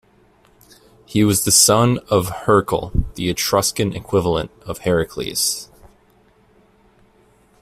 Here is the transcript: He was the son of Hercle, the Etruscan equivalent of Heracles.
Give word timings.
He 1.05 1.23
was 1.23 1.43
the 1.45 1.51
son 1.51 1.99
of 2.09 2.45
Hercle, 2.47 2.91
the 3.13 3.29
Etruscan 3.29 3.95
equivalent 3.95 4.49
of 4.65 4.79
Heracles. 4.79 5.69